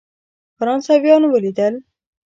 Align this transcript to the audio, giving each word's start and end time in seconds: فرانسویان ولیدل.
فرانسویان 0.57 1.23
ولیدل. 1.31 1.73